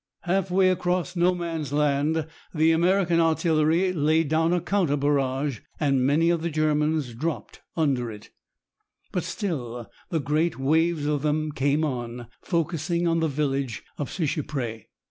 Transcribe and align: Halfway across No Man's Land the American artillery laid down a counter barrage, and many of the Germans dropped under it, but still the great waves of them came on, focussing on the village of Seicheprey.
Halfway 0.21 0.69
across 0.71 1.15
No 1.15 1.35
Man's 1.35 1.71
Land 1.71 2.25
the 2.55 2.71
American 2.71 3.19
artillery 3.19 3.93
laid 3.93 4.29
down 4.29 4.51
a 4.51 4.59
counter 4.59 4.97
barrage, 4.97 5.59
and 5.79 6.03
many 6.03 6.31
of 6.31 6.41
the 6.41 6.49
Germans 6.49 7.13
dropped 7.13 7.61
under 7.77 8.09
it, 8.09 8.31
but 9.11 9.23
still 9.23 9.87
the 10.09 10.19
great 10.19 10.57
waves 10.57 11.05
of 11.05 11.21
them 11.21 11.51
came 11.51 11.85
on, 11.85 12.25
focussing 12.41 13.07
on 13.07 13.19
the 13.19 13.27
village 13.27 13.83
of 13.99 14.09
Seicheprey. 14.09 14.87